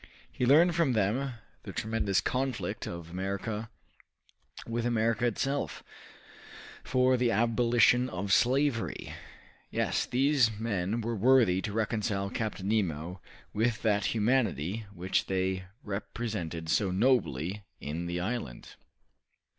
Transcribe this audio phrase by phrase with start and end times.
[0.31, 3.69] He learned from them the tremendous conflict of America
[4.65, 5.83] with America itself,
[6.83, 9.13] for the abolition of slavery.
[9.69, 13.21] Yes, these men were worthy to reconcile Captain Nemo
[13.53, 18.69] with that humanity which they represented so nobly in the island.